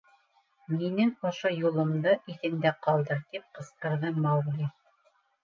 —Минең 0.77 1.11
ошо 1.29 1.51
юлымды 1.57 2.15
иҫеңдә 2.33 2.73
ҡалдыр,— 2.87 3.21
тип 3.37 3.47
ҡысҡырҙы 3.61 4.13
Маугли. 4.27 4.73